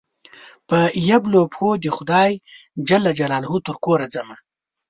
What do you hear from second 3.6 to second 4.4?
ترکوره ځمه